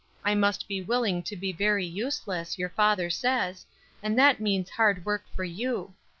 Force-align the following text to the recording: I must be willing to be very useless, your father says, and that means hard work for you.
I 0.25 0.33
must 0.33 0.67
be 0.67 0.81
willing 0.81 1.21
to 1.21 1.35
be 1.35 1.51
very 1.51 1.85
useless, 1.85 2.57
your 2.57 2.69
father 2.69 3.11
says, 3.11 3.67
and 4.01 4.17
that 4.17 4.39
means 4.39 4.71
hard 4.71 5.05
work 5.05 5.25
for 5.35 5.43
you. 5.43 5.93